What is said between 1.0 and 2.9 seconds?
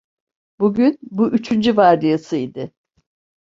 bu üçüncü vardiyası idi.